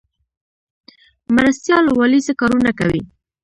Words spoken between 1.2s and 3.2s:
مرستیال والي څه کارونه کوي؟